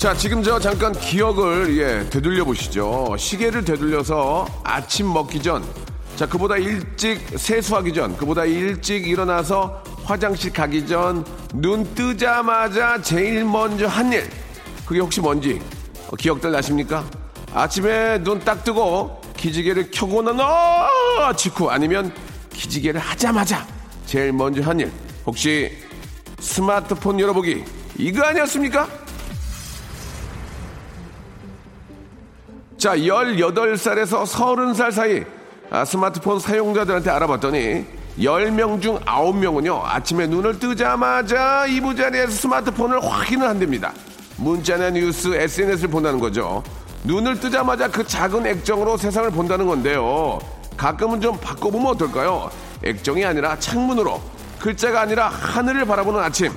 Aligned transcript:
자 0.00 0.14
지금 0.14 0.42
저 0.42 0.58
잠깐 0.58 0.92
기억을 0.92 1.76
예 1.76 2.08
되돌려 2.08 2.42
보시죠. 2.44 3.14
시계를 3.18 3.64
되돌려서 3.64 4.46
아침 4.64 5.12
먹기 5.12 5.42
전 5.42 5.62
자 6.16 6.26
그보다 6.26 6.58
일찍 6.58 7.18
세수하기 7.38 7.94
전 7.94 8.14
그보다 8.14 8.44
일찍 8.44 9.06
일어나서 9.08 9.82
화장실 10.04 10.52
가기 10.52 10.86
전 10.86 11.24
눈 11.54 11.82
뜨자마자 11.94 13.00
제일 13.02 13.44
먼저 13.44 13.86
한 13.86 14.12
일. 14.12 14.28
그게 14.86 15.00
혹시 15.00 15.20
뭔지 15.20 15.60
어, 16.08 16.16
기억들 16.16 16.50
나십니까? 16.52 17.04
아침에 17.54 18.18
눈 18.22 18.40
딱 18.40 18.64
뜨고 18.64 19.20
기지개를 19.36 19.90
켜고는 19.90 20.38
어 20.40 21.32
직후 21.36 21.70
아니면 21.70 22.12
기지개를 22.52 23.00
하자마자 23.00 23.66
제일 24.06 24.32
먼저 24.32 24.62
한 24.62 24.78
일. 24.80 24.90
혹시 25.26 25.72
스마트폰 26.38 27.18
열어보기 27.20 27.64
이거 27.98 28.24
아니었습니까? 28.24 28.86
자, 32.80 32.96
18살에서 32.96 34.24
30살 34.24 34.90
사이 34.90 35.22
아, 35.70 35.84
스마트폰 35.84 36.40
사용자들한테 36.40 37.10
알아봤더니 37.10 37.84
10명 38.18 38.80
중 38.80 38.98
9명은요, 39.00 39.82
아침에 39.84 40.26
눈을 40.26 40.58
뜨자마자 40.58 41.66
이부자리에서 41.66 42.30
스마트폰을 42.30 43.04
확인을 43.04 43.46
한답니다. 43.46 43.92
문자나 44.38 44.88
뉴스, 44.92 45.28
SNS를 45.28 45.90
본다는 45.90 46.18
거죠. 46.18 46.62
눈을 47.04 47.38
뜨자마자 47.38 47.86
그 47.86 48.02
작은 48.02 48.46
액정으로 48.46 48.96
세상을 48.96 49.30
본다는 49.30 49.66
건데요. 49.66 50.38
가끔은 50.78 51.20
좀 51.20 51.36
바꿔보면 51.36 51.86
어떨까요? 51.88 52.50
액정이 52.82 53.22
아니라 53.26 53.58
창문으로, 53.58 54.22
글자가 54.58 55.02
아니라 55.02 55.28
하늘을 55.28 55.84
바라보는 55.84 56.18
아침. 56.18 56.50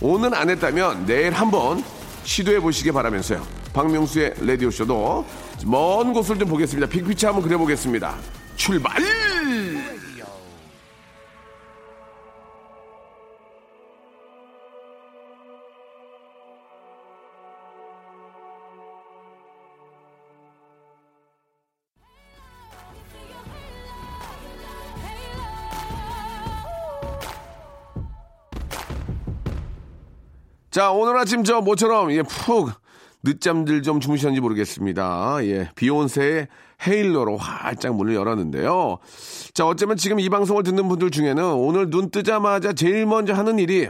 오늘 0.00 0.36
안 0.36 0.50
했다면 0.50 1.06
내일 1.06 1.32
한번 1.32 1.82
시도해 2.22 2.60
보시기 2.60 2.92
바라면서요. 2.92 3.42
박명수의 3.72 4.34
라디오쇼도 4.40 5.43
먼 5.64 6.12
곳을 6.12 6.38
좀 6.38 6.48
보겠습니다. 6.48 6.88
빅피치 6.88 7.26
한번 7.26 7.42
그려보겠습니다. 7.42 8.14
출발! 8.56 8.92
자, 30.70 30.90
오늘 30.90 31.16
아침 31.16 31.44
저 31.44 31.60
모처럼 31.60 32.10
예, 32.10 32.22
푹 32.22 32.72
늦잠들 33.24 33.82
좀 33.82 34.00
주무셨는지 34.00 34.40
모르겠습니다. 34.40 35.38
예, 35.44 35.70
비욘세의 35.74 36.46
Halo로 36.86 37.38
활짝 37.38 37.96
문을 37.96 38.14
열었는데요. 38.14 38.98
자, 39.54 39.66
어쩌면 39.66 39.96
지금 39.96 40.20
이 40.20 40.28
방송을 40.28 40.62
듣는 40.62 40.86
분들 40.88 41.10
중에는 41.10 41.42
오늘 41.54 41.88
눈 41.90 42.10
뜨자마자 42.10 42.74
제일 42.74 43.06
먼저 43.06 43.32
하는 43.32 43.58
일이 43.58 43.88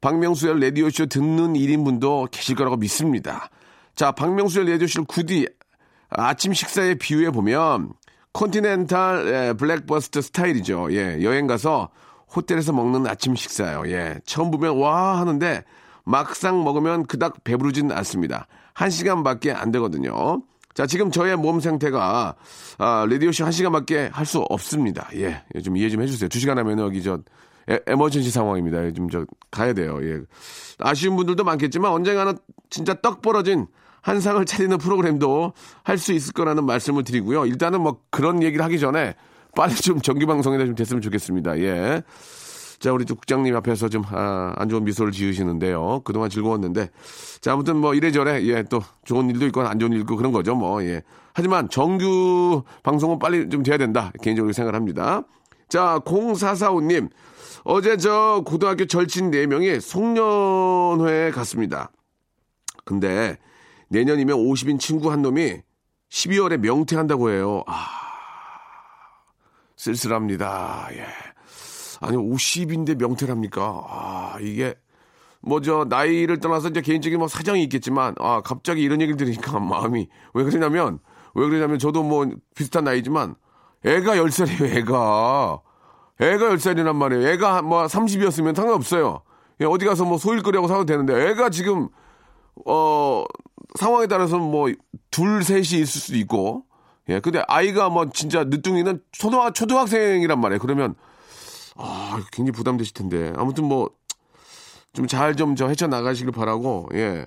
박명수의 0.00 0.60
라디오쇼 0.60 1.06
듣는 1.06 1.52
1인 1.52 1.81
분도 1.81 2.28
계실 2.30 2.56
거라고 2.56 2.76
믿습니다. 2.76 3.50
자, 3.94 4.10
박명수의 4.12 4.70
라디오쇼 4.70 5.04
9디 5.04 5.52
아침 6.08 6.54
식사에 6.54 6.94
비유해 6.94 7.30
보면 7.30 7.92
continental 8.32 9.26
예, 9.28 9.52
breakfast 9.52 10.22
스타일이죠. 10.22 10.88
예, 10.92 11.22
여행 11.22 11.46
가서 11.46 11.90
호텔에서 12.34 12.72
먹는 12.72 13.06
아침 13.06 13.36
식사예요. 13.36 13.82
예, 13.88 14.18
처음 14.24 14.50
보면 14.50 14.78
와 14.78 15.20
하는데 15.20 15.62
막상 16.04 16.64
먹으면 16.64 17.06
그닥 17.06 17.44
배부르진 17.44 17.92
않습니다. 17.92 18.46
한 18.74 18.90
시간밖에 18.90 19.52
안 19.52 19.70
되거든요. 19.72 20.42
자, 20.74 20.86
지금 20.86 21.10
저의 21.10 21.36
몸 21.36 21.60
상태가, 21.60 22.34
아, 22.78 23.06
라디오쇼 23.08 23.44
한 23.44 23.52
시간밖에 23.52 24.08
할 24.12 24.24
수 24.24 24.38
없습니다. 24.40 25.08
예, 25.14 25.42
예, 25.54 25.60
좀 25.60 25.76
이해 25.76 25.90
좀 25.90 26.00
해주세요. 26.02 26.28
두 26.30 26.38
시간 26.38 26.56
하면 26.58 26.78
여기 26.78 27.02
저, 27.02 27.18
에, 27.68 27.78
에머전시 27.86 28.30
상황입니다. 28.30 28.86
예, 28.86 28.92
좀 28.92 29.10
저, 29.10 29.26
가야 29.50 29.74
돼요. 29.74 29.98
예. 30.02 30.20
아쉬운 30.78 31.14
분들도 31.16 31.44
많겠지만 31.44 31.92
언젠가는 31.92 32.38
진짜 32.70 32.94
떡 32.94 33.20
벌어진 33.20 33.66
한 34.00 34.20
상을 34.20 34.42
차리는 34.44 34.78
프로그램도 34.78 35.52
할 35.84 35.98
수 35.98 36.12
있을 36.14 36.32
거라는 36.32 36.64
말씀을 36.64 37.04
드리고요. 37.04 37.44
일단은 37.46 37.82
뭐 37.82 38.00
그런 38.10 38.42
얘기를 38.42 38.64
하기 38.64 38.78
전에 38.80 39.14
빨리 39.54 39.74
좀 39.74 40.00
정규 40.00 40.26
방송에다 40.26 40.64
좀 40.64 40.74
됐으면 40.74 41.02
좋겠습니다. 41.02 41.58
예. 41.60 42.02
자, 42.82 42.92
우리 42.92 43.04
또 43.04 43.14
국장님 43.14 43.54
앞에서 43.54 43.88
좀, 43.88 44.02
아, 44.10 44.54
안 44.56 44.68
좋은 44.68 44.82
미소를 44.82 45.12
지으시는데요. 45.12 46.00
그동안 46.02 46.28
즐거웠는데. 46.28 46.90
자, 47.40 47.52
아무튼 47.52 47.76
뭐 47.76 47.94
이래저래, 47.94 48.44
예, 48.46 48.64
또 48.64 48.82
좋은 49.04 49.30
일도 49.30 49.46
있고 49.46 49.60
안 49.60 49.78
좋은 49.78 49.92
일도 49.92 50.02
있고 50.02 50.16
그런 50.16 50.32
거죠, 50.32 50.56
뭐, 50.56 50.82
예. 50.82 51.00
하지만 51.32 51.68
정규 51.68 52.64
방송은 52.82 53.20
빨리 53.20 53.48
좀 53.48 53.62
돼야 53.62 53.78
된다. 53.78 54.10
개인적으로 54.20 54.52
생각을 54.52 54.74
합니다. 54.74 55.22
자, 55.68 56.00
0445님. 56.04 57.08
어제 57.62 57.96
저 57.96 58.42
고등학교 58.44 58.84
절친 58.86 59.30
4명이 59.30 59.80
송년회에 59.80 61.30
갔습니다. 61.30 61.92
근데 62.84 63.38
내년이면 63.90 64.36
50인 64.38 64.80
친구 64.80 65.12
한 65.12 65.22
놈이 65.22 65.58
12월에 66.10 66.56
명퇴한다고 66.56 67.30
해요. 67.30 67.62
아, 67.68 67.86
쓸쓸합니다. 69.76 70.88
예. 70.94 71.31
아니 72.02 72.16
50인데 72.16 72.96
명퇴랍니까? 72.98 73.62
아 73.88 74.36
이게 74.40 74.74
뭐 75.40 75.60
저 75.60 75.84
나이를 75.88 76.38
떠나서 76.40 76.68
이제 76.68 76.80
개인적인 76.80 77.18
뭐 77.18 77.28
사정이 77.28 77.62
있겠지만 77.64 78.14
아 78.20 78.42
갑자기 78.42 78.82
이런 78.82 79.00
얘기를 79.00 79.16
들으니까 79.16 79.58
마음이 79.60 80.08
왜 80.34 80.44
그러냐면 80.44 80.98
왜 81.34 81.48
그러냐면 81.48 81.78
저도 81.78 82.02
뭐 82.02 82.28
비슷한 82.54 82.84
나이지만 82.84 83.34
애가 83.84 84.16
10살이에요 84.16 84.76
애가. 84.76 85.60
애가 86.20 86.48
10살이란 86.50 86.94
말이에요. 86.94 87.28
애가 87.30 87.62
뭐 87.62 87.84
30이었으면 87.86 88.54
상관없어요. 88.54 89.22
예, 89.60 89.64
어디 89.64 89.84
가서 89.86 90.04
뭐 90.04 90.18
소일 90.18 90.42
끓여고 90.42 90.68
사도 90.68 90.84
되는데 90.84 91.30
애가 91.30 91.50
지금 91.50 91.88
어 92.66 93.24
상황에 93.78 94.06
따라서 94.06 94.38
뭐 94.38 94.68
둘 95.10 95.42
셋이 95.42 95.60
있을 95.82 95.86
수도 95.86 96.16
있고 96.18 96.64
예 97.08 97.20
근데 97.20 97.42
아이가 97.48 97.88
뭐 97.90 98.08
진짜 98.10 98.44
늦둥이는 98.44 99.00
초등학 99.12 99.54
초등학생이란 99.54 100.40
말이에요. 100.40 100.58
그러면 100.60 100.94
아, 101.82 102.20
굉장히 102.32 102.52
부담되실 102.52 102.94
텐데. 102.94 103.32
아무튼 103.36 103.64
뭐, 103.64 103.90
좀 104.92 105.06
잘 105.06 105.34
좀 105.36 105.56
저 105.56 105.68
헤쳐나가시길 105.68 106.32
바라고, 106.32 106.88
예. 106.94 107.26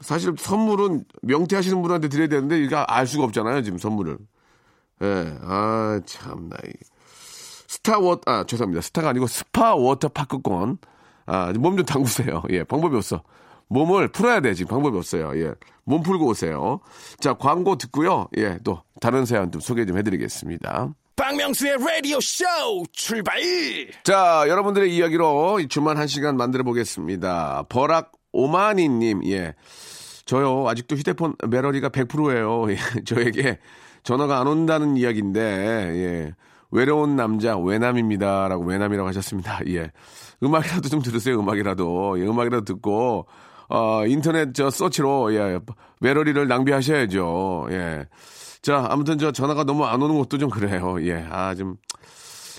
사실 0.00 0.34
선물은 0.38 1.04
명퇴하시는 1.22 1.80
분한테 1.82 2.08
드려야 2.08 2.28
되는데, 2.28 2.58
이거 2.62 2.78
알 2.78 3.06
수가 3.06 3.24
없잖아요, 3.24 3.62
지금 3.62 3.78
선물을. 3.78 4.18
예, 5.02 5.38
아, 5.42 6.00
참나. 6.06 6.56
이 6.66 6.70
스타워, 7.68 8.20
아, 8.26 8.44
죄송합니다. 8.46 8.80
스타가 8.82 9.10
아니고 9.10 9.26
스파 9.26 9.74
워터파크권. 9.74 10.78
아, 11.26 11.52
몸 11.58 11.76
좀 11.76 11.84
담그세요. 11.86 12.42
예, 12.50 12.64
방법이 12.64 12.96
없어. 12.96 13.22
몸을 13.68 14.08
풀어야 14.08 14.40
돼, 14.40 14.52
지금 14.54 14.70
방법이 14.70 14.96
없어요. 14.96 15.32
예. 15.40 15.54
몸 15.84 16.02
풀고 16.02 16.26
오세요. 16.26 16.80
자, 17.20 17.34
광고 17.34 17.76
듣고요. 17.76 18.26
예, 18.38 18.58
또 18.64 18.82
다른 19.00 19.24
사연 19.26 19.52
좀 19.52 19.60
소개 19.60 19.86
좀 19.86 19.96
해드리겠습니다. 19.98 20.92
박명수의 21.20 21.76
라디오 21.86 22.18
쇼 22.18 22.46
출발. 22.92 23.38
자, 24.04 24.44
여러분들의 24.48 24.96
이야기로 24.96 25.60
이 25.60 25.68
주말 25.68 25.98
한 25.98 26.06
시간 26.06 26.38
만들어 26.38 26.64
보겠습니다. 26.64 27.64
버락 27.68 28.12
오마니님, 28.32 29.26
예. 29.26 29.54
저요, 30.24 30.66
아직도 30.66 30.96
휴대폰 30.96 31.34
배터리가 31.50 31.90
100%예요. 31.90 32.72
예, 32.72 33.04
저에게 33.04 33.58
전화가 34.02 34.40
안 34.40 34.46
온다는 34.46 34.96
이야기인데, 34.96 35.40
예. 35.42 36.34
외로운 36.70 37.16
남자, 37.16 37.58
외남입니다. 37.58 38.48
라고 38.48 38.64
외남이라고 38.64 39.06
하셨습니다. 39.08 39.60
예. 39.68 39.90
음악이라도 40.42 40.88
좀 40.88 41.02
들으세요, 41.02 41.38
음악이라도. 41.38 42.18
예, 42.18 42.24
음악이라도 42.24 42.64
듣고, 42.64 43.26
어, 43.68 44.06
인터넷 44.06 44.54
저 44.54 44.70
서치로, 44.70 45.34
예, 45.34 45.58
배터리를 46.00 46.48
낭비하셔야죠. 46.48 47.68
예. 47.72 48.06
자, 48.62 48.86
아무튼 48.90 49.18
저 49.18 49.32
전화가 49.32 49.64
너무 49.64 49.84
안 49.84 50.02
오는 50.02 50.18
것도 50.18 50.38
좀 50.38 50.50
그래요. 50.50 50.96
예. 51.02 51.26
아, 51.30 51.54
좀 51.54 51.76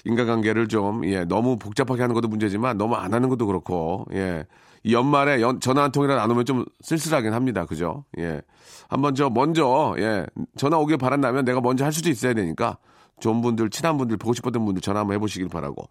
인간관계를 0.06 0.68
좀, 0.68 1.06
예, 1.06 1.26
너무 1.26 1.58
복잡하게 1.58 2.02
하는 2.02 2.16
것도 2.16 2.28
문제지만 2.28 2.78
너무 2.78 2.96
안 2.96 3.14
하는 3.14 3.30
것도 3.30 3.46
그렇고, 3.46 4.06
예. 4.14 4.46
이 4.84 4.94
연말에 4.94 5.42
연, 5.42 5.60
전화 5.60 5.84
한 5.84 5.92
통이라도 5.92 6.20
안 6.20 6.32
오면 6.32 6.46
좀 6.46 6.66
쓸쓸하긴 6.82 7.34
합니다. 7.34 7.66
그죠? 7.66 8.06
예. 8.18 8.42
한번 8.90 9.14
저 9.14 9.30
먼저, 9.30 9.96
예, 10.00 10.26
전화 10.58 10.78
오길 10.78 10.98
바란다면 10.98 11.46
내가 11.46 11.62
먼저 11.62 11.86
할 11.86 11.94
수도 11.94 12.10
있어야 12.10 12.34
되니까 12.34 12.78
좋은 13.20 13.42
분들, 13.42 13.70
친한 13.70 13.98
분들, 13.98 14.18
보고 14.18 14.34
싶었던 14.34 14.66
분들 14.66 14.82
전화 14.82 15.02
한번 15.02 15.16
해 15.16 15.20
보시길 15.20 15.50
바라고. 15.50 15.88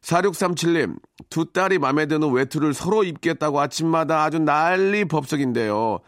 4637님, 0.00 0.96
두 1.30 1.52
딸이 1.52 1.78
마음에 1.78 2.06
드는 2.06 2.30
외투를 2.30 2.74
서로 2.74 3.04
입겠다고 3.04 3.60
아침마다 3.60 4.22
아주 4.22 4.38
난리 4.38 5.04
법석인데요. 5.04 6.00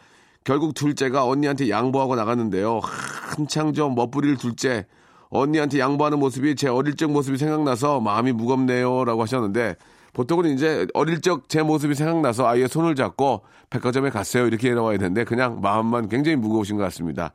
결국 0.46 0.75
둘째가 0.75 1.26
언니한테 1.26 1.69
양보하고 1.70 2.14
나갔는데요. 2.14 2.78
한창 2.81 3.72
좀 3.72 3.96
멋부릴 3.96 4.37
둘째, 4.37 4.87
언니한테 5.28 5.81
양보하는 5.81 6.20
모습이 6.20 6.54
제 6.54 6.69
어릴 6.69 6.94
적 6.94 7.10
모습이 7.10 7.37
생각나서 7.37 7.98
마음이 7.98 8.31
무겁네요. 8.31 9.04
라고 9.04 9.22
하셨는데, 9.22 9.75
보통은 10.12 10.54
이제 10.54 10.87
어릴 10.94 11.20
적 11.20 11.48
제 11.48 11.62
모습이 11.62 11.96
생각나서 11.96 12.46
아이의 12.46 12.69
손을 12.69 12.94
잡고 12.94 13.43
백화점에 13.70 14.10
갔어요. 14.10 14.46
이렇게 14.46 14.72
나와야 14.72 14.98
되는데, 14.98 15.25
그냥 15.25 15.60
마음만 15.60 16.08
굉장히 16.08 16.37
무거우신 16.37 16.76
것 16.76 16.84
같습니다. 16.84 17.32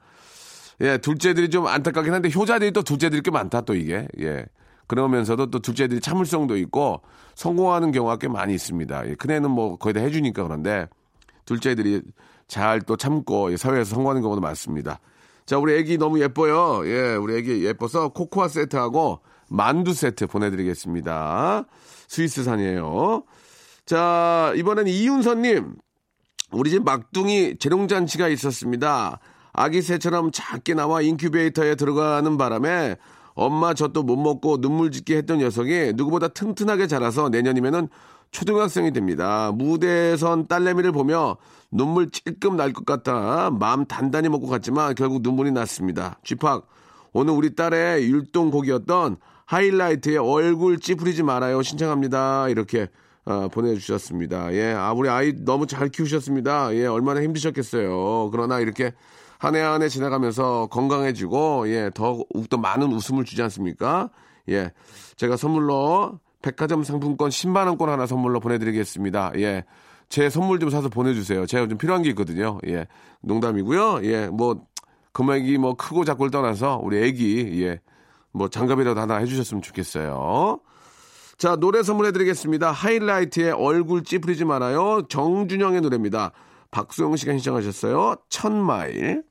예, 0.79 0.97
둘째들이 0.97 1.49
좀 1.49 1.67
안타깝긴 1.67 2.13
한데, 2.13 2.29
효자들이 2.33 2.71
또 2.71 2.81
둘째들이 2.81 3.23
꽤 3.23 3.29
많다, 3.29 3.59
또 3.59 3.75
이게. 3.75 4.07
예. 4.21 4.45
그러면서도 4.87 5.51
또 5.51 5.59
둘째들이 5.59 5.99
참을성도 5.99 6.55
있고, 6.55 7.01
성공하는 7.35 7.91
경우가 7.91 8.19
꽤 8.19 8.29
많이 8.29 8.53
있습니다. 8.53 9.09
예, 9.09 9.15
큰애는 9.15 9.51
뭐 9.51 9.75
거의 9.75 9.93
다 9.93 9.99
해주니까 9.99 10.43
그런데, 10.43 10.87
둘째들이 11.43 12.01
잘 12.51 12.81
또 12.81 12.97
참고 12.97 13.55
사회에서 13.55 13.91
성공하는 13.95 14.21
경우도 14.21 14.41
많습니다. 14.41 14.99
자, 15.45 15.57
우리 15.57 15.73
애기 15.75 15.97
너무 15.97 16.19
예뻐요. 16.19 16.81
예, 16.85 17.15
우리 17.15 17.37
애기 17.37 17.63
예뻐서 17.65 18.09
코코아 18.09 18.49
세트하고 18.49 19.21
만두 19.47 19.93
세트 19.93 20.27
보내드리겠습니다. 20.27 21.63
스위스산이에요. 22.09 23.23
자, 23.85 24.51
이번엔 24.57 24.87
이윤선님. 24.87 25.75
우리 26.51 26.69
집 26.69 26.83
막둥이 26.83 27.55
재롱잔치가 27.57 28.27
있었습니다. 28.27 29.19
아기 29.53 29.81
새처럼 29.81 30.31
작게 30.33 30.73
나와 30.73 31.01
인큐베이터에 31.01 31.75
들어가는 31.75 32.37
바람에 32.37 32.97
엄마 33.33 33.73
저 33.73 33.87
또 33.87 34.03
못 34.03 34.17
먹고 34.17 34.59
눈물 34.59 34.91
짓게 34.91 35.15
했던 35.15 35.37
녀석이 35.39 35.93
누구보다 35.95 36.27
튼튼하게 36.27 36.87
자라서 36.87 37.29
내년이면은 37.29 37.87
초등학생이 38.31 38.91
됩니다. 38.93 39.51
무대에선 39.53 40.47
딸내미를 40.47 40.91
보며 40.91 41.37
눈물 41.69 42.09
찔끔 42.11 42.55
날 42.57 42.73
것 42.73 42.85
같아 42.85 43.49
마음 43.51 43.85
단단히 43.85 44.29
먹고 44.29 44.47
갔지만 44.47 44.95
결국 44.95 45.21
눈물이 45.21 45.51
났습니다. 45.51 46.17
쥐팍 46.23 46.65
오늘 47.13 47.33
우리 47.33 47.55
딸의 47.55 48.09
율동곡이었던 48.09 49.17
하이라이트의 49.45 50.17
얼굴 50.17 50.79
찌푸리지 50.79 51.23
말아요 51.23 51.61
신청합니다. 51.61 52.47
이렇게 52.49 52.87
어, 53.25 53.49
보내주셨습니다. 53.49 54.53
예, 54.53 54.73
아 54.73 54.93
우리 54.93 55.09
아이 55.09 55.33
너무 55.45 55.67
잘 55.67 55.89
키우셨습니다. 55.89 56.73
예, 56.75 56.85
얼마나 56.87 57.21
힘드셨겠어요. 57.21 58.29
그러나 58.31 58.59
이렇게 58.59 58.93
한 59.39 59.55
해 59.55 59.61
한 59.61 59.81
해 59.81 59.89
지나가면서 59.89 60.67
건강해지고 60.71 61.67
예, 61.69 61.91
더, 61.93 62.23
더 62.49 62.57
많은 62.57 62.91
웃음을 62.93 63.25
주지 63.25 63.41
않습니까? 63.43 64.09
예, 64.49 64.71
제가 65.17 65.35
선물로 65.35 66.19
백화점 66.41 66.83
상품권 66.83 67.29
10만 67.29 67.67
원권 67.67 67.89
하나 67.89 68.05
선물로 68.05 68.39
보내드리겠습니다. 68.39 69.33
예. 69.37 69.65
제 70.09 70.29
선물 70.29 70.59
좀 70.59 70.69
사서 70.69 70.89
보내주세요. 70.89 71.45
제가 71.45 71.67
좀 71.67 71.77
필요한 71.77 72.01
게 72.01 72.09
있거든요. 72.09 72.59
예. 72.67 72.87
농담이고요. 73.21 74.01
예. 74.03 74.27
뭐, 74.27 74.65
금액이 75.13 75.57
뭐 75.57 75.75
크고 75.75 76.05
작고를 76.05 76.31
떠나서 76.31 76.79
우리 76.83 77.01
애기, 77.03 77.63
예. 77.63 77.79
뭐 78.31 78.47
장갑이라도 78.49 78.99
하나 78.99 79.17
해주셨으면 79.17 79.61
좋겠어요. 79.61 80.59
자, 81.37 81.55
노래 81.55 81.81
선물해드리겠습니다. 81.81 82.71
하이라이트의 82.71 83.51
얼굴 83.51 84.03
찌푸리지 84.03 84.45
말아요. 84.45 85.03
정준영의 85.09 85.81
노래입니다. 85.81 86.31
박수영 86.71 87.15
씨가 87.15 87.33
신청하셨어요. 87.33 88.15
천마일. 88.29 89.23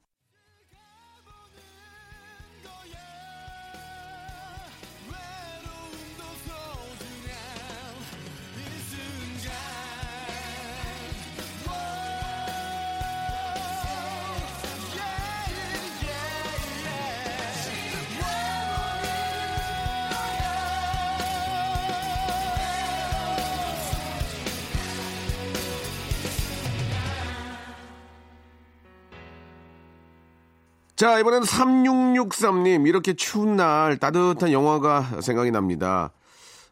자, 31.01 31.19
이번엔 31.19 31.45
3663님. 31.45 32.87
이렇게 32.87 33.15
추운 33.15 33.57
날 33.57 33.97
따뜻한 33.97 34.53
영화가 34.53 35.23
생각이 35.23 35.51
납니다. 35.51 36.13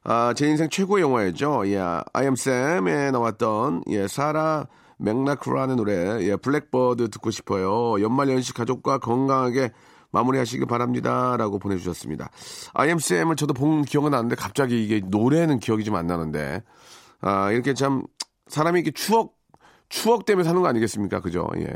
아, 0.05 0.35
제 0.37 0.47
인생 0.47 0.69
최고의 0.69 1.03
영화였죠. 1.03 1.63
예, 1.69 1.79
I 1.79 2.25
am 2.25 2.35
Sam에 2.35 3.11
나왔던, 3.11 3.85
예, 3.89 4.07
사라 4.07 4.67
맥라크라는 4.99 5.77
노래, 5.77 6.23
예, 6.27 6.37
블랙버드 6.37 7.09
듣고 7.09 7.31
싶어요. 7.31 7.99
연말연시 8.03 8.53
가족과 8.53 8.99
건강하게 8.99 9.73
마무리하시길 10.11 10.67
바랍니다. 10.67 11.39
라고 11.39 11.59
보내주셨습니다. 11.59 12.29
I 12.75 12.89
am 12.89 12.99
Sam을 12.99 13.35
저도 13.35 13.55
본 13.55 13.81
기억은 13.81 14.11
나는데 14.11 14.37
갑자기 14.37 14.85
이게 14.85 15.01
노래는 15.03 15.59
기억이 15.59 15.85
좀 15.85 15.95
안 15.95 16.07
나는데, 16.07 16.63
아, 17.23 17.51
이렇게 17.51 17.73
참, 17.73 18.03
사람이 18.49 18.81
이렇게 18.81 18.91
추억, 18.91 19.39
추억 19.89 20.27
때문에 20.27 20.45
사는 20.45 20.61
거 20.61 20.69
아니겠습니까? 20.69 21.21
그죠? 21.21 21.49
예. 21.57 21.67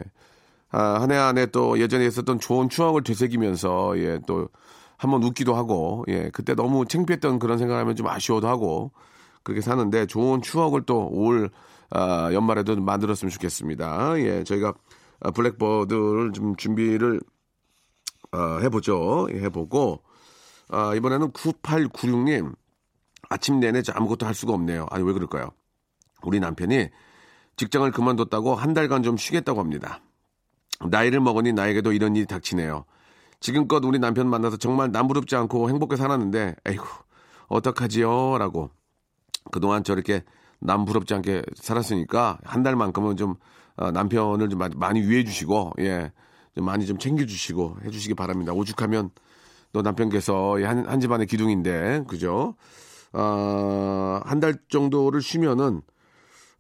아, 0.73 1.01
한 1.01 1.11
해 1.11 1.17
한 1.19 1.37
해 1.39 1.47
또 1.47 1.79
예전에 1.79 2.07
있었던 2.07 2.41
좋은 2.41 2.69
추억을 2.69 3.03
되새기면서 3.03 3.99
예, 3.99 4.21
또 4.27 4.49
한번 4.97 5.23
웃기도 5.23 5.55
하고 5.55 6.05
예, 6.09 6.31
그때 6.33 6.55
너무 6.55 6.87
창피했던 6.87 7.39
그런 7.39 7.59
생각하면 7.59 7.97
좀 7.97 8.07
아쉬워도 8.09 8.49
하고 8.49 8.93
그렇게 9.43 9.61
사는데 9.61 10.07
좋은 10.07 10.41
추억을 10.43 10.83
또올 10.83 11.51
아, 11.91 12.31
연말에도 12.33 12.75
만들었으면 12.81 13.31
좋겠습니다. 13.31 14.19
예, 14.21 14.45
저희가 14.45 14.73
아, 15.21 15.31
블랙버드를 15.31 16.33
좀 16.33 16.57
준비를 16.57 17.21
어, 18.33 18.59
해보죠. 18.62 19.29
예, 19.35 19.41
해보고 19.43 20.02
아, 20.71 20.95
이번에는 20.95 21.33
9896님 21.33 22.55
아침 23.29 23.61
내내 23.61 23.83
아무것도 23.93 24.25
할 24.26 24.35
수가 24.35 24.52
없네요. 24.55 24.87
아니 24.91 25.05
왜 25.05 25.12
그럴까요? 25.12 25.50
우리 26.23 26.41
남편이 26.41 26.88
직장을 27.57 27.91
그만뒀다고 27.91 28.55
한 28.55 28.73
달간 28.73 29.02
좀 29.02 29.17
쉬겠다고 29.19 29.61
합니다. 29.61 30.00
나이를 30.91 31.21
먹으니 31.21 31.53
나에게도 31.53 31.93
이런 31.93 32.17
일이 32.17 32.27
닥치네요. 32.27 32.85
지금껏 33.41 33.85
우리 33.85 33.99
남편 33.99 34.29
만나서 34.29 34.57
정말 34.57 34.93
남부럽지 34.93 35.37
않고 35.37 35.69
행복하게 35.69 35.97
살았는데, 35.99 36.57
에이구, 36.67 36.87
어떡하지요? 37.49 38.39
라고. 38.39 38.71
그동안 39.51 39.83
저렇게 39.85 40.23
남부럽지 40.61 41.15
않게 41.15 41.43
살았으니까, 41.57 42.39
한 42.45 42.62
달만큼은 42.62 43.17
좀, 43.17 43.35
어, 43.77 43.91
남편을 43.91 44.49
좀 44.49 44.61
많이 44.77 45.01
위해 45.03 45.25
주시고, 45.25 45.73
예, 45.81 46.12
좀 46.55 46.65
많이 46.65 46.87
좀 46.87 46.99
챙겨 46.99 47.25
주시고 47.27 47.79
해 47.85 47.91
주시기 47.91 48.15
바랍니다. 48.15 48.53
오죽하면 48.53 49.11
또 49.73 49.83
남편께서 49.83 50.59
한, 50.65 50.87
한 50.87 51.01
집안의 51.01 51.27
기둥인데, 51.27 52.05
그죠? 52.09 52.55
어, 53.12 54.21
한 54.25 54.41
달 54.41 54.55
정도를 54.69 55.21
쉬면은, 55.23 55.83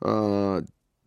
어, 0.04 0.60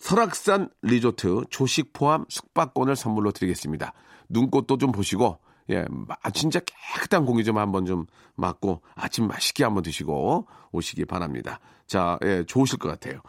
설악산 0.05 0.69
리조트 0.83 1.45
조식 1.49 1.91
포함 1.91 2.25
숙박권을 2.29 2.95
선물로 2.95 3.31
드리겠습니다. 3.31 3.91
눈꽃도 4.29 4.77
좀 4.77 4.91
보시고 4.91 5.39
예, 5.71 5.83
진짜 6.31 6.59
깨끗한 6.59 7.25
공기 7.25 7.43
좀 7.43 7.57
한번 7.57 7.87
좀 7.87 8.05
맞고 8.35 8.83
아침 8.93 9.27
맛있게 9.27 9.63
한번 9.63 9.81
드시고 9.81 10.45
오시기 10.71 11.05
바랍니다. 11.05 11.59
자, 11.87 12.19
예, 12.23 12.43
좋으실 12.45 12.77
것 12.77 12.87
같아요. 12.87 13.21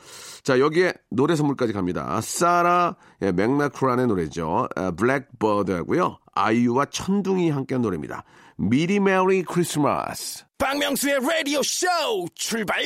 자, 0.42 0.60
여기에 0.60 0.92
노래 1.08 1.34
선물까지 1.34 1.72
갑니다. 1.72 2.20
사라 2.20 2.96
예, 3.22 3.32
맥나크란의 3.32 4.06
노래죠. 4.06 4.68
블랙버드하고요. 4.98 6.18
아이유와 6.34 6.86
천둥이 6.90 7.48
함께한 7.48 7.80
노래입니다. 7.80 8.24
미리 8.58 9.00
메리 9.00 9.44
크리스마스. 9.44 10.44
박명수의 10.58 11.20
라디오 11.20 11.62
쇼 11.62 11.86
출발! 12.34 12.82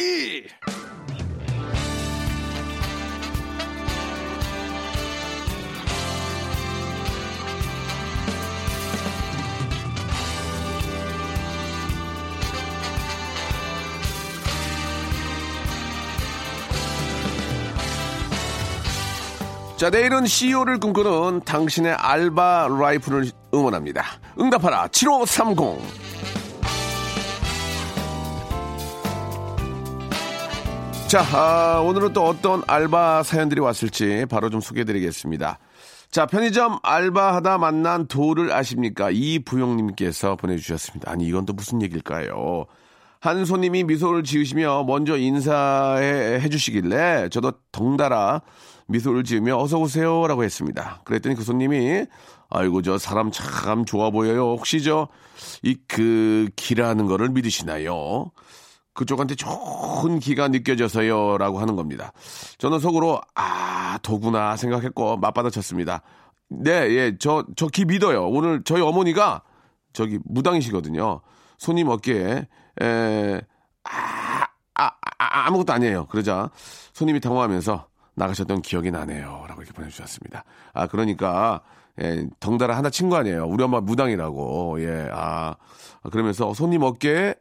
자, 19.81 19.89
내일은 19.89 20.27
CEO를 20.27 20.79
꿈꾸는 20.79 21.41
당신의 21.47 21.95
알바 21.95 22.69
라이프를 22.69 23.31
응원합니다. 23.55 24.05
응답하라 24.39 24.89
7530. 24.89 25.81
자, 31.09 31.23
아, 31.33 31.81
오늘은 31.81 32.13
또 32.13 32.27
어떤 32.27 32.63
알바 32.67 33.23
사연들이 33.23 33.63
왔을지 33.63 34.27
바로 34.29 34.51
좀 34.51 34.61
소개해 34.61 34.85
드리겠습니다. 34.85 35.59
자, 36.11 36.27
편의점 36.27 36.79
알바하다 36.83 37.57
만난 37.57 38.07
도를 38.07 38.53
아십니까? 38.53 39.09
이부용님께서 39.11 40.37
보내주셨습니다. 40.37 41.11
아니, 41.11 41.25
이건 41.25 41.47
또 41.47 41.55
무슨 41.55 41.81
얘기일까요? 41.81 42.67
한 43.21 43.47
손님이 43.47 43.85
미소를 43.85 44.25
지으시며 44.25 44.85
먼저 44.85 45.17
인사해 45.17 46.47
주시길래 46.49 47.29
저도 47.31 47.53
덩달아 47.71 48.41
미소를 48.91 49.25
지으며 49.25 49.57
어서 49.59 49.79
오세요라고 49.79 50.45
했습니다. 50.45 51.01
그랬더니 51.05 51.35
그 51.35 51.43
손님이 51.45 52.07
아이고 52.51 52.83
저 52.83 52.99
사람 52.99 53.31
참 53.31 53.85
좋아 53.85 54.11
보여요. 54.11 54.43
혹시 54.53 54.83
저 54.83 55.09
이 55.63 55.77
그 55.89 56.49
기라는 56.57 57.07
거를 57.07 57.29
믿으시나요? 57.31 58.31
그쪽한테 58.93 59.35
좋은 59.37 60.19
기가 60.19 60.49
느껴져서요라고 60.49 61.61
하는 61.61 61.77
겁니다. 61.77 62.13
저는 62.59 62.79
속으로 62.81 63.21
아 63.35 63.99
도구나 64.03 64.57
생각했고 64.57 65.17
맞받아쳤습니다. 65.19 66.03
네, 66.49 66.73
예, 66.91 67.17
저 67.19 67.45
저 67.57 67.69
기 67.69 67.85
믿어요. 67.85 68.27
오늘 68.29 68.63
저희 68.65 68.83
어머니가 68.83 69.43
저기 69.93 70.19
무당이시거든요. 70.25 71.21
손님 71.59 71.89
어깨에 71.89 72.49
에, 72.83 73.41
아, 73.85 74.45
아, 74.75 74.85
아, 75.19 75.47
아무것도 75.47 75.73
아니에요. 75.73 76.07
그러자 76.07 76.51
손님이 76.93 77.21
당황하면서 77.21 77.87
나가셨던 78.21 78.63
기억이 78.63 78.91
나네요. 78.91 79.45
라고 79.49 79.63
이렇게 79.63 79.73
보내주셨습니다. 79.73 80.45
아, 80.75 80.87
그러니까, 80.87 81.63
예, 82.01 82.27
덩달아 82.41 82.77
하나 82.77 82.91
친 82.91 83.09
거 83.11 83.17
아니에요. 83.17 83.47
우리 83.47 83.65
엄마 83.65 83.81
무당이라고. 83.81 84.83
예, 84.83 85.09
아, 85.13 85.57
그러면서 86.13 86.55
손님 86.55 86.83
어깨에 86.83 87.35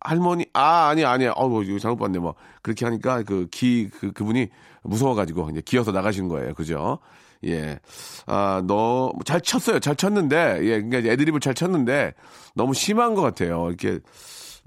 할머니, 0.00 0.46
아, 0.54 0.88
아니, 0.88 1.04
아니, 1.04 1.26
어우, 1.26 1.64
이거 1.64 1.78
잘못 1.78 1.96
봤네, 1.98 2.18
뭐. 2.18 2.34
그렇게 2.62 2.84
하니까 2.84 3.22
그 3.22 3.48
기, 3.50 3.88
그, 3.90 4.12
그분이 4.12 4.48
무서워가지고 4.84 5.50
이제 5.50 5.62
기어서 5.64 5.90
나가신 5.92 6.28
거예요. 6.28 6.54
그죠? 6.54 6.98
예. 7.44 7.78
아, 8.26 8.62
너, 8.66 9.12
잘 9.24 9.40
쳤어요. 9.40 9.80
잘 9.80 9.96
쳤는데, 9.96 10.60
예, 10.62 10.80
그러니까 10.82 10.98
애드립을 11.12 11.40
잘 11.40 11.54
쳤는데, 11.54 12.14
너무 12.54 12.74
심한 12.74 13.14
것 13.14 13.22
같아요. 13.22 13.68
이렇게, 13.68 14.00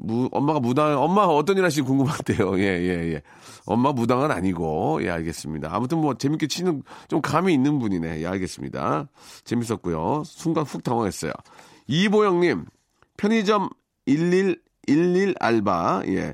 무, 0.01 0.29
엄마가 0.31 0.59
무당, 0.59 1.01
엄마가 1.01 1.33
어떤 1.33 1.57
일 1.57 1.65
하시는지 1.65 1.87
궁금한데요. 1.87 2.57
예, 2.59 2.63
예, 2.63 3.13
예. 3.13 3.21
엄마 3.65 3.91
무당은 3.91 4.31
아니고, 4.31 4.99
예, 5.03 5.09
알겠습니다. 5.09 5.69
아무튼 5.71 5.99
뭐, 5.99 6.13
재밌게 6.13 6.47
치는, 6.47 6.83
좀 7.07 7.21
감이 7.21 7.53
있는 7.53 7.79
분이네. 7.79 8.21
예, 8.21 8.27
알겠습니다. 8.27 9.07
재밌었고요. 9.43 10.23
순간 10.25 10.63
훅 10.63 10.83
당황했어요. 10.83 11.31
이보영님, 11.87 12.65
편의점 13.17 13.69
11, 14.07 14.61
11 14.87 15.35
알바, 15.39 16.03
예. 16.07 16.33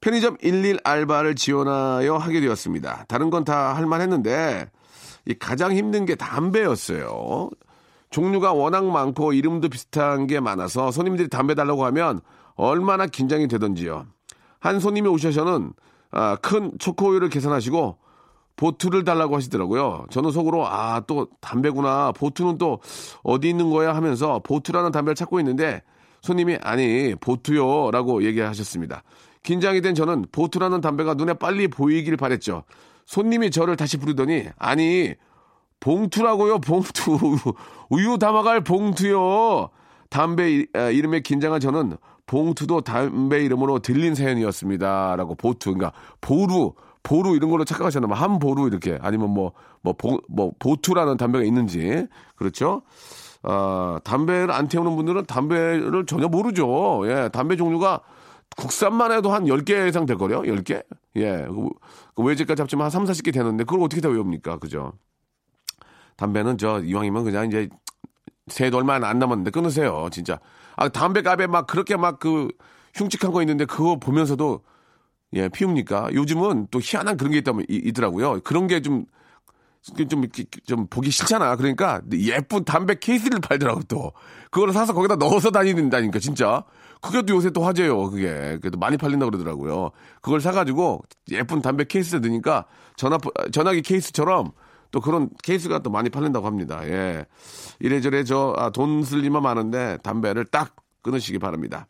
편의점 0.00 0.36
11 0.42 0.78
알바를 0.84 1.34
지원하여 1.34 2.16
하게 2.16 2.40
되었습니다. 2.40 3.06
다른 3.08 3.30
건 3.30 3.44
다 3.44 3.74
할만 3.74 4.00
했는데, 4.02 4.68
이 5.26 5.34
가장 5.34 5.72
힘든 5.72 6.04
게 6.04 6.14
담배였어요. 6.14 7.50
종류가 8.10 8.52
워낙 8.52 8.84
많고 8.86 9.32
이름도 9.32 9.68
비슷한 9.68 10.26
게 10.28 10.38
많아서 10.38 10.92
손님들이 10.92 11.28
담배 11.28 11.54
달라고 11.54 11.84
하면 11.86 12.20
얼마나 12.56 13.06
긴장이 13.06 13.48
되던지요. 13.48 14.06
한 14.58 14.80
손님이 14.80 15.08
오셔서는 15.08 15.72
아, 16.10 16.36
큰 16.36 16.72
초코우유를 16.78 17.28
계산하시고 17.28 17.98
보트를 18.56 19.04
달라고 19.04 19.36
하시더라고요. 19.36 20.06
저는 20.10 20.30
속으로 20.30 20.66
아 20.66 21.02
또 21.06 21.28
담배구나. 21.40 22.12
보트는 22.12 22.58
또 22.58 22.80
어디 23.22 23.48
있는 23.50 23.70
거야 23.70 23.94
하면서 23.94 24.40
보트라는 24.40 24.92
담배를 24.92 25.14
찾고 25.14 25.38
있는데 25.40 25.82
손님이 26.22 26.56
아니 26.62 27.14
보트요라고 27.20 28.24
얘기하셨습니다. 28.24 29.02
긴장이 29.42 29.82
된 29.82 29.94
저는 29.94 30.26
보트라는 30.32 30.80
담배가 30.80 31.14
눈에 31.14 31.34
빨리 31.34 31.68
보이길 31.68 32.16
바랬죠. 32.16 32.64
손님이 33.04 33.50
저를 33.50 33.76
다시 33.76 33.98
부르더니 33.98 34.46
아니 34.58 35.14
봉투라고요 35.80 36.58
봉투 36.60 37.36
우유 37.90 38.18
담아갈 38.18 38.64
봉투요. 38.64 39.68
담배 40.08 40.64
아, 40.72 40.88
이름에 40.90 41.20
긴장한 41.20 41.60
저는 41.60 41.96
봉투도 42.26 42.82
담배 42.82 43.44
이름으로 43.44 43.78
들린 43.78 44.14
사연이었습니다. 44.14 45.16
라고 45.16 45.34
보투, 45.34 45.74
그러니까 45.74 45.92
보루, 46.20 46.74
보루 47.02 47.36
이런 47.36 47.50
걸로 47.50 47.64
착각하셨나 47.64 48.08
봐. 48.08 48.14
한 48.14 48.38
보루 48.38 48.66
이렇게. 48.66 48.98
아니면 49.00 49.30
뭐, 49.30 49.52
뭐, 49.80 49.92
보, 49.92 50.20
뭐, 50.28 50.52
보투라는 50.58 51.16
담배가 51.16 51.44
있는지. 51.44 52.06
그렇죠? 52.34 52.82
아, 53.42 54.00
담배를 54.02 54.50
안 54.50 54.66
태우는 54.66 54.96
분들은 54.96 55.26
담배를 55.26 56.04
전혀 56.06 56.26
모르죠. 56.26 57.02
예, 57.06 57.28
담배 57.32 57.54
종류가 57.54 58.00
국산만 58.56 59.12
해도 59.12 59.30
한 59.32 59.44
10개 59.44 59.88
이상 59.88 60.04
될거요 60.06 60.42
10개? 60.42 60.82
예. 61.16 61.46
그, 61.46 61.68
그 62.14 62.22
외제까지 62.22 62.62
합치면 62.62 62.84
한 62.84 62.90
3, 62.90 63.04
40개 63.04 63.32
되는데 63.32 63.62
그걸 63.64 63.82
어떻게 63.82 64.00
다 64.00 64.08
외웁니까? 64.08 64.58
그죠? 64.58 64.92
담배는 66.16 66.58
저 66.58 66.80
이왕이면 66.80 67.24
그냥 67.24 67.46
이제 67.46 67.68
새도 68.48 68.78
얼마 68.78 68.94
안 68.94 69.18
남았는데 69.18 69.50
끊으세요. 69.50 70.08
진짜. 70.10 70.40
아, 70.76 70.88
담배갑에 70.88 71.46
막 71.46 71.66
그렇게 71.66 71.96
막 71.96 72.18
그 72.18 72.48
흉측한 72.94 73.30
거 73.32 73.42
있는데 73.42 73.64
그거 73.66 73.98
보면서도 73.98 74.62
예, 75.34 75.48
피웁니까? 75.48 76.10
요즘은 76.14 76.68
또 76.70 76.80
희한한 76.82 77.16
그런 77.18 77.32
게 77.32 77.38
있다면 77.38 77.66
이, 77.68 77.76
있더라고요. 77.84 78.40
그런 78.40 78.66
게 78.66 78.80
좀 78.80 79.04
좀, 80.08 80.22
좀 80.66 80.86
보기 80.88 81.10
싫잖아. 81.10 81.56
그러니까 81.56 82.00
예쁜 82.12 82.64
담배 82.64 82.96
케이스를 82.98 83.40
팔더라고 83.40 83.82
또. 83.88 84.12
그거를 84.50 84.72
사서 84.74 84.92
거기다 84.94 85.16
넣어서 85.16 85.50
다니는다니까 85.50 86.18
진짜. 86.18 86.64
그게 87.00 87.22
또 87.22 87.34
요새 87.36 87.50
또 87.50 87.62
화제예요. 87.62 88.10
그게. 88.10 88.58
그래도 88.60 88.78
많이 88.78 88.96
팔린다 88.96 89.26
그러더라고요. 89.26 89.90
그걸 90.22 90.40
사가지고 90.40 91.02
예쁜 91.30 91.62
담배 91.62 91.84
케이스에 91.84 92.18
넣으니까 92.18 92.64
전화, 92.96 93.18
전화기 93.52 93.82
케이스처럼 93.82 94.50
또 94.90 95.00
그런 95.00 95.28
케이스가 95.42 95.80
또 95.80 95.90
많이 95.90 96.10
팔린다고 96.10 96.46
합니다. 96.46 96.80
예. 96.84 97.26
이래저래 97.80 98.24
저돈 98.24 99.00
아, 99.00 99.04
쓸 99.04 99.24
일만 99.24 99.42
많은데 99.42 99.98
담배를 100.02 100.44
딱 100.46 100.74
끊으시기 101.02 101.38
바랍니다. 101.38 101.86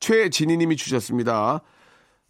최진희 0.00 0.56
님이 0.56 0.76
주셨습니다. 0.76 1.60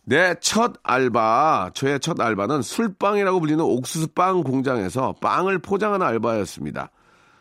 내 0.06 0.34
첫 0.40 0.74
알바, 0.82 1.70
저의 1.74 1.98
첫 2.00 2.20
알바는 2.20 2.60
술빵이라고 2.62 3.40
불리는 3.40 3.64
옥수수빵 3.64 4.42
공장에서 4.42 5.14
빵을 5.20 5.60
포장하는 5.60 6.06
알바였습니다. 6.06 6.90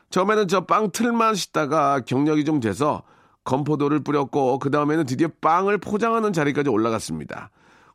처음에는 0.10 0.48
저 0.48 0.62
빵 0.66 0.92
틀만 0.92 1.36
씻다가 1.36 2.00
경력이 2.02 2.46
좀 2.46 2.60
돼서 2.60 3.04
건포도를 3.44 4.00
뿌렸고 4.04 4.60
그 4.60 4.72
다음에는 4.72 5.06
드디어 5.06 5.28
빵을 5.42 5.80
포장하는 5.80 6.32
자리까지 6.32 6.70
올라갔습니다. 6.70 7.50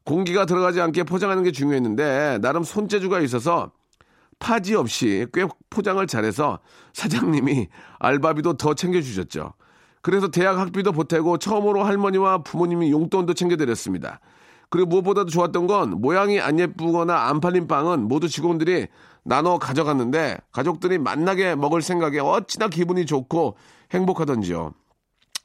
공기가 0.04 0.44
들어가지 0.44 0.80
않게 0.80 1.04
포장하는 1.04 1.42
게 1.42 1.52
중요했는데 1.52 2.38
나름 2.42 2.62
손재주가 2.62 3.20
있어서 3.20 3.70
파지 4.38 4.74
없이 4.74 5.26
꽤 5.32 5.46
포장을 5.70 6.04
잘해서 6.06 6.60
사장님이 6.92 7.68
알바비도 7.98 8.54
더 8.54 8.74
챙겨주셨죠. 8.74 9.54
그래서 10.00 10.28
대학 10.28 10.58
학비도 10.58 10.92
보태고 10.92 11.38
처음으로 11.38 11.84
할머니와 11.84 12.42
부모님이 12.42 12.90
용돈도 12.90 13.34
챙겨드렸습니다. 13.34 14.20
그리고 14.70 14.88
무엇보다도 14.88 15.30
좋았던 15.30 15.66
건 15.66 16.00
모양이 16.00 16.40
안 16.40 16.58
예쁘거나 16.58 17.28
안 17.28 17.40
팔린 17.40 17.66
빵은 17.66 18.06
모두 18.06 18.28
직원들이 18.28 18.86
나눠 19.24 19.58
가져갔는데 19.58 20.38
가족들이 20.52 20.98
만나게 20.98 21.54
먹을 21.54 21.82
생각에 21.82 22.18
어찌나 22.18 22.68
기분이 22.68 23.06
좋고 23.06 23.56
행복하던지요. 23.92 24.72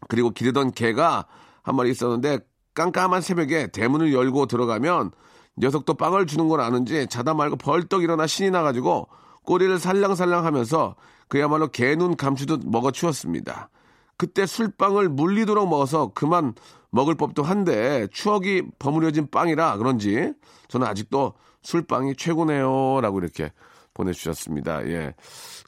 그리고 0.08 0.30
기르던 0.32 0.72
개가 0.72 1.26
한 1.64 1.76
마리 1.76 1.90
있었는데 1.92 2.40
깜깜한 2.74 3.22
새벽에 3.22 3.68
대문을 3.68 4.14
열고 4.14 4.48
들어가면 4.48 5.12
녀석도 5.58 5.96
빵을 5.96 6.26
주는 6.26 6.48
걸 6.48 6.62
아는지 6.62 7.08
자다 7.08 7.34
말고 7.34 7.58
벌떡 7.58 8.04
일어나 8.04 8.28
신이 8.28 8.52
나가지고 8.52 9.08
꼬리를 9.44 9.78
살랑살랑 9.78 10.46
하면서 10.46 10.96
그야말로 11.28 11.68
개눈 11.68 12.16
감추듯 12.16 12.62
먹어 12.66 12.92
치웠습니다. 12.92 13.70
그때 14.18 14.46
술빵을 14.46 15.10
물리도록 15.10 15.68
먹어서 15.68 16.12
그만 16.14 16.54
먹을 16.92 17.16
법도 17.16 17.44
한데 17.44 18.08
추억이 18.12 18.64
버무려진 18.80 19.28
빵이라 19.30 19.78
그런지 19.78 20.34
저는 20.68 20.88
아직도 20.88 21.34
술빵이 21.64 22.16
최고네요. 22.16 23.02
라고 23.02 23.20
이렇게 23.20 23.52
보내주셨습니다. 23.94 24.86
예. 24.88 25.16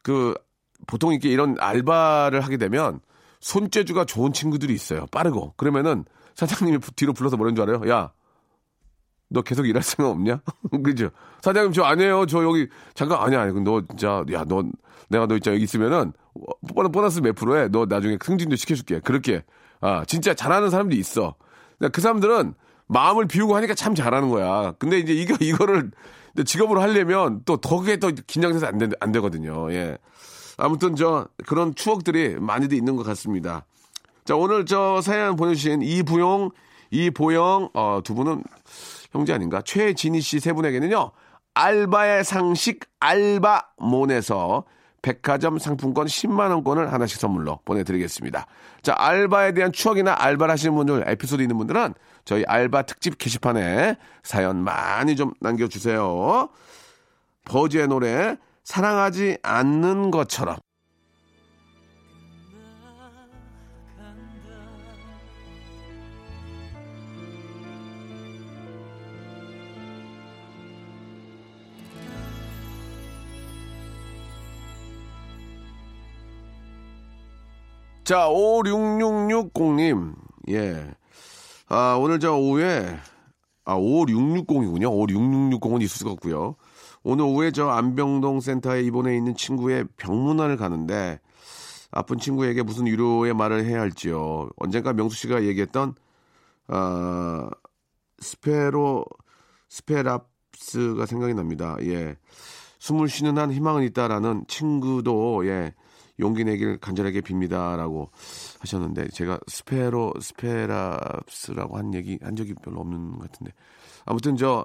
그, 0.03 0.33
보통 0.87 1.11
이렇게 1.11 1.29
이런 1.29 1.55
알바를 1.59 2.41
하게 2.41 2.57
되면 2.57 2.99
손재주가 3.39 4.05
좋은 4.05 4.33
친구들이 4.33 4.73
있어요. 4.73 5.05
빠르고. 5.07 5.53
그러면은 5.57 6.05
사장님이 6.35 6.79
뒤로 6.95 7.13
불러서 7.13 7.37
뭐라는 7.37 7.55
줄 7.55 7.69
알아요? 7.69 7.89
야, 7.89 8.11
너 9.29 9.41
계속 9.41 9.67
일할 9.67 9.81
생각 9.83 10.11
없냐? 10.11 10.41
그죠? 10.83 11.09
사장님 11.41 11.73
저 11.73 11.83
아니에요. 11.83 12.25
저 12.25 12.43
여기 12.43 12.67
잠깐 12.93 13.19
아니야. 13.19 13.41
아니, 13.41 13.59
너 13.61 13.81
진짜 13.89 14.23
야 14.31 14.45
너 14.47 14.63
내가 15.09 15.25
너 15.27 15.35
진짜 15.35 15.51
여기 15.53 15.63
있으면은 15.63 16.13
보너스 16.91 17.19
몇 17.19 17.35
프로에 17.35 17.67
너 17.69 17.85
나중에 17.85 18.17
승진도 18.23 18.55
시켜줄게. 18.55 18.99
그렇게 18.99 19.43
아 19.81 20.03
진짜 20.05 20.33
잘하는 20.33 20.69
사람들이 20.69 20.99
있어. 20.99 21.35
그 21.91 22.01
사람들은 22.01 22.53
마음을 22.87 23.27
비우고 23.27 23.55
하니까 23.55 23.73
참 23.73 23.95
잘하는 23.95 24.29
거야. 24.29 24.73
근데 24.79 24.99
이제 24.99 25.13
이거 25.13 25.35
이거를 25.39 25.91
직업으로 26.45 26.81
하려면 26.81 27.41
또 27.45 27.57
더 27.57 27.79
그게 27.79 27.97
더 27.97 28.11
긴장돼서 28.11 28.67
안, 28.67 28.77
되, 28.77 28.89
안 28.99 29.11
되거든요. 29.11 29.71
예. 29.71 29.97
아무튼 30.57 30.95
저 30.95 31.27
그런 31.45 31.73
추억들이 31.75 32.35
많이들 32.39 32.77
있는 32.77 32.95
것 32.95 33.03
같습니다. 33.03 33.65
자 34.23 34.35
오늘 34.35 34.65
저 34.65 35.01
사연 35.01 35.35
보내주신 35.35 35.81
이부용, 35.81 36.51
이보영 36.91 37.69
어, 37.73 38.01
두 38.03 38.15
분은 38.15 38.43
형제 39.15 39.33
아닌가? 39.33 39.61
최진희 39.61 40.21
씨 40.21 40.39
세 40.39 40.53
분에게는요. 40.53 41.11
알바의 41.53 42.23
상식 42.25 42.81
알바몬에서 42.99 44.65
백화점 45.01 45.57
상품권 45.59 46.07
10만 46.07 46.49
원권을 46.49 46.91
하나씩 46.91 47.19
선물로 47.19 47.59
보내드리겠습니다. 47.63 48.47
자 48.81 48.95
알바에 48.97 49.53
대한 49.53 49.71
추억이나 49.71 50.15
알바를 50.17 50.51
하시는 50.51 50.75
분들 50.75 51.05
에피소드 51.07 51.41
있는 51.41 51.57
분들은 51.57 51.93
저희 52.25 52.43
알바 52.45 52.81
특집 52.83 53.17
게시판에 53.17 53.95
사연 54.23 54.57
많이 54.63 55.15
좀 55.15 55.31
남겨주세요. 55.39 56.49
버즈의 57.45 57.87
노래 57.87 58.35
사랑하지 58.63 59.37
않는 59.43 60.09
것처럼 60.11 60.57
자, 78.05 78.27
56660님. 78.29 80.13
예. 80.49 80.93
아, 81.67 81.97
오늘 81.99 82.19
저 82.19 82.35
오후에, 82.35 82.95
아, 83.65 83.75
5660이군요. 83.77 84.91
56660은 84.91 85.81
있을 85.81 85.97
수가 85.97 86.11
없고요. 86.11 86.55
오늘 87.01 87.25
오후에 87.25 87.49
저 87.49 87.67
안병동 87.67 88.41
센터에 88.41 88.83
입원해 88.83 89.17
있는 89.17 89.35
친구의 89.35 89.85
병문안을 89.97 90.55
가는데, 90.55 91.19
아픈 91.89 92.19
친구에게 92.19 92.61
무슨 92.61 92.85
위로의 92.85 93.33
말을 93.33 93.65
해야 93.65 93.81
할지요. 93.81 94.49
언젠가 94.57 94.93
명수 94.93 95.17
씨가 95.17 95.43
얘기했던, 95.45 95.95
아, 96.67 97.49
스페로, 98.19 99.03
스페랍스가 99.69 101.07
생각이 101.07 101.33
납니다. 101.33 101.75
예. 101.81 102.17
숨을 102.77 103.09
쉬는 103.09 103.39
한 103.39 103.51
희망은 103.51 103.81
있다라는 103.81 104.45
친구도, 104.47 105.47
예. 105.47 105.73
용기 106.19 106.43
내길 106.43 106.77
간절하게 106.77 107.21
빕니다라고 107.21 108.09
하셨는데 108.59 109.09
제가 109.09 109.39
스페로 109.47 110.13
스페라스라고 110.21 111.77
한 111.77 111.93
얘기 111.93 112.17
한 112.21 112.35
적이 112.35 112.53
별로 112.63 112.79
없는 112.81 113.13
것 113.13 113.31
같은데 113.31 113.51
아무튼 114.05 114.37
저 114.37 114.63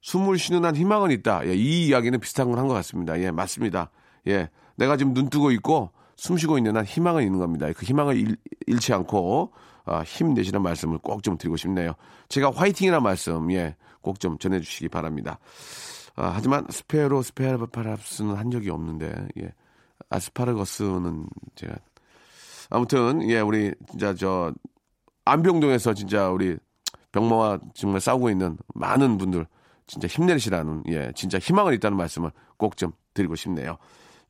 숨을 0.00 0.38
쉬는 0.38 0.64
한 0.64 0.76
희망은 0.76 1.10
있다. 1.10 1.46
예, 1.46 1.54
이 1.54 1.86
이야기는 1.88 2.20
비슷한 2.20 2.48
걸 2.48 2.58
한 2.58 2.68
것 2.68 2.74
같습니다. 2.74 3.18
예, 3.20 3.30
맞습니다. 3.30 3.90
예, 4.28 4.48
내가 4.76 4.96
지금 4.96 5.12
눈 5.14 5.28
뜨고 5.28 5.50
있고 5.52 5.90
숨 6.16 6.36
쉬고 6.36 6.56
있는 6.58 6.76
한 6.76 6.84
희망은 6.84 7.22
있는 7.24 7.38
겁니다. 7.38 7.66
그 7.76 7.84
희망을 7.84 8.16
잃, 8.16 8.36
잃지 8.66 8.92
않고 8.92 9.52
아, 9.84 10.02
힘내시는 10.02 10.62
말씀을 10.62 10.98
꼭 10.98 11.22
좀 11.22 11.36
드리고 11.38 11.56
싶네요. 11.56 11.92
제가 12.28 12.50
화이팅이라는 12.54 13.02
말씀 13.02 13.50
예, 13.52 13.76
꼭 14.00 14.18
좀 14.20 14.38
전해주시기 14.38 14.88
바랍니다. 14.88 15.38
아, 16.16 16.32
하지만 16.34 16.66
스페로 16.70 17.22
스페라파랍스는 17.22 18.36
한 18.36 18.50
적이 18.50 18.70
없는데 18.70 19.12
예. 19.40 19.52
아스파라거스는 20.10 21.26
제가 21.54 21.74
아무튼 22.70 23.28
예 23.28 23.40
우리 23.40 23.72
진짜 23.90 24.14
저 24.14 24.52
안병동에서 25.24 25.94
진짜 25.94 26.30
우리 26.30 26.56
병마와 27.12 27.58
정말 27.74 28.00
싸우고 28.00 28.30
있는 28.30 28.56
많은 28.74 29.18
분들 29.18 29.46
진짜 29.86 30.06
힘내시라는 30.06 30.84
예 30.88 31.12
진짜 31.14 31.38
희망을 31.38 31.74
있다는 31.74 31.96
말씀을 31.96 32.30
꼭 32.56 32.76
좀 32.76 32.92
드리고 33.14 33.34
싶네요. 33.34 33.76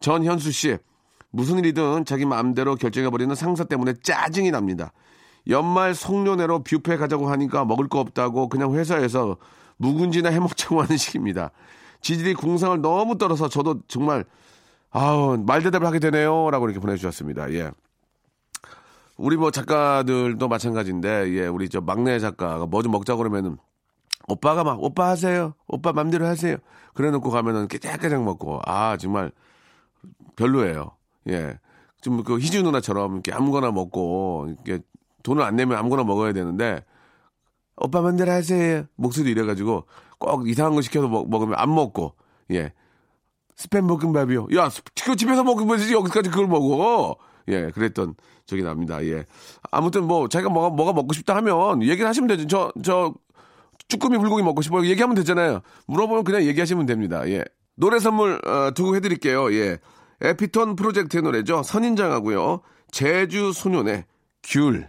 전현수 0.00 0.50
씨 0.52 0.78
무슨 1.30 1.58
일이든 1.58 2.04
자기 2.04 2.24
마음대로 2.24 2.74
결정해 2.76 3.10
버리는 3.10 3.32
상사 3.34 3.64
때문에 3.64 3.94
짜증이 4.02 4.50
납니다. 4.50 4.92
연말 5.48 5.94
송년회로 5.94 6.62
뷔페 6.62 6.96
가자고 6.96 7.30
하니까 7.30 7.64
먹을 7.64 7.88
거 7.88 8.00
없다고 8.00 8.48
그냥 8.48 8.74
회사에서 8.74 9.36
묵은지나 9.76 10.30
해먹자고 10.30 10.82
하는 10.82 10.96
식입니다. 10.96 11.50
지질이 12.00 12.34
궁상을 12.34 12.80
너무 12.80 13.18
떨어서 13.18 13.48
저도 13.48 13.82
정말 13.88 14.24
아우, 14.90 15.36
말 15.46 15.62
대답을 15.62 15.86
하게 15.86 15.98
되네요. 15.98 16.50
라고 16.50 16.66
이렇게 16.66 16.80
보내주셨습니다. 16.80 17.52
예. 17.52 17.70
우리 19.16 19.36
뭐 19.36 19.50
작가들도 19.50 20.46
마찬가지인데, 20.48 21.32
예, 21.34 21.46
우리 21.46 21.68
저 21.68 21.80
막내 21.80 22.18
작가가 22.20 22.66
뭐 22.66 22.82
좀 22.82 22.92
먹자 22.92 23.16
그러면은, 23.16 23.56
오빠가 24.28 24.62
막, 24.64 24.82
오빠 24.82 25.08
하세요. 25.08 25.54
오빠 25.66 25.92
맘대로 25.92 26.26
하세요. 26.26 26.56
그래 26.94 27.10
놓고 27.10 27.30
가면은 27.30 27.68
깨작깨작 27.68 28.22
먹고, 28.22 28.60
아, 28.64 28.96
정말 28.96 29.32
별로예요. 30.36 30.92
예. 31.28 31.58
좀 32.00 32.22
그 32.22 32.38
희주 32.38 32.62
누나처럼 32.62 33.14
이렇게 33.14 33.32
아무거나 33.32 33.72
먹고, 33.72 34.48
이렇게 34.64 34.82
돈을 35.24 35.42
안 35.42 35.56
내면 35.56 35.76
아무거나 35.78 36.04
먹어야 36.04 36.32
되는데, 36.32 36.84
오빠 37.76 38.00
맘대로 38.02 38.30
하세요. 38.32 38.84
목소리 38.96 39.30
이래가지고 39.32 39.84
꼭 40.18 40.48
이상한 40.48 40.74
거 40.74 40.80
시켜서 40.82 41.08
먹, 41.08 41.28
먹으면 41.28 41.54
안 41.58 41.74
먹고, 41.74 42.14
예. 42.52 42.72
스팸 43.58 43.88
볶음밥이요. 43.88 44.48
야, 44.56 44.70
그 45.04 45.16
집에서 45.16 45.42
먹으면 45.44 45.78
되지 45.78 45.92
여기까지 45.92 46.30
그걸 46.30 46.46
먹어. 46.46 47.16
예, 47.48 47.70
그랬던 47.70 48.14
적이 48.46 48.62
납니다. 48.62 49.04
예. 49.04 49.24
아무튼 49.70 50.04
뭐 50.04 50.28
자기가 50.28 50.50
뭐가 50.50 50.70
뭐가 50.70 50.92
먹고 50.92 51.12
싶다 51.14 51.34
하면 51.36 51.82
얘기를 51.82 52.06
하시면 52.06 52.28
되죠. 52.28 52.46
저 52.46 52.72
저 52.82 53.14
쭈꾸미 53.88 54.18
불고기 54.18 54.42
먹고 54.42 54.62
싶어요. 54.62 54.86
얘기하면 54.86 55.16
되잖아요. 55.16 55.60
물어보면 55.86 56.24
그냥 56.24 56.42
얘기하시면 56.42 56.86
됩니다. 56.86 57.28
예. 57.28 57.44
노래 57.74 57.98
선물 57.98 58.40
어, 58.46 58.70
두고 58.74 58.96
해드릴게요. 58.96 59.52
예. 59.54 59.78
에피톤 60.20 60.76
프로젝트의 60.76 61.22
노래죠. 61.22 61.62
선인장하고요. 61.62 62.60
제주 62.90 63.52
소년의 63.52 64.04
귤. 64.42 64.88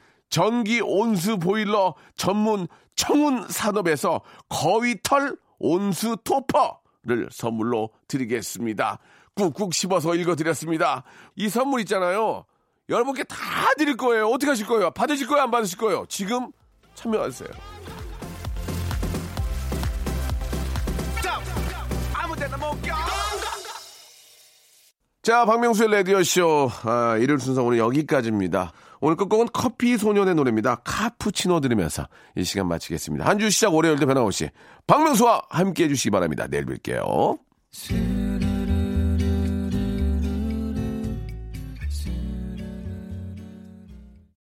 전기 0.31 0.81
온수 0.81 1.37
보일러 1.37 1.93
전문 2.15 2.67
청운 2.95 3.47
산업에서 3.47 4.21
거위털 4.49 5.37
온수 5.59 6.17
토퍼를 6.23 7.27
선물로 7.29 7.91
드리겠습니다. 8.07 8.97
꾹꾹 9.35 9.71
씹어서 9.71 10.15
읽어드렸습니다. 10.15 11.03
이 11.35 11.49
선물 11.49 11.81
있잖아요. 11.81 12.45
여러분께 12.89 13.25
다 13.25 13.35
드릴 13.77 13.95
거예요. 13.97 14.27
어떻게 14.27 14.49
하실 14.49 14.65
거예요? 14.65 14.91
받으실 14.91 15.27
거예요? 15.27 15.43
안 15.43 15.51
받으실 15.51 15.77
거예요? 15.77 16.05
지금 16.09 16.51
참여하세요. 16.95 17.49
자, 25.23 25.45
박명수의 25.45 25.91
라디오쇼. 25.91 26.71
아, 26.83 27.17
일요일 27.17 27.39
순서 27.39 27.63
오늘 27.63 27.77
여기까지입니다. 27.77 28.71
오늘 29.01 29.15
끝곡은 29.17 29.47
커피 29.51 29.97
소년의 29.97 30.35
노래입니다. 30.35 30.75
카푸치노 30.83 31.59
들으면서 31.59 32.07
이 32.35 32.43
시간 32.43 32.67
마치겠습니다. 32.67 33.25
한 33.25 33.39
주 33.39 33.49
시작 33.49 33.73
월요일도 33.73 34.05
변함없이 34.05 34.49
박명수와 34.85 35.41
함께 35.49 35.85
해주시기 35.85 36.11
바랍니다. 36.11 36.45
내일 36.47 36.65
뵐게요. 36.65 37.39